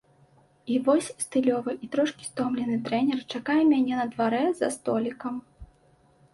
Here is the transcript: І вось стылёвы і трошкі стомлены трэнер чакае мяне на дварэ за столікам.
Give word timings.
І 0.75 0.77
вось 0.87 1.09
стылёвы 1.25 1.75
і 1.89 1.91
трошкі 1.97 2.23
стомлены 2.31 2.79
трэнер 2.89 3.19
чакае 3.37 3.61
мяне 3.75 3.95
на 4.03 4.09
дварэ 4.17 4.43
за 4.65 4.75
столікам. 4.81 5.35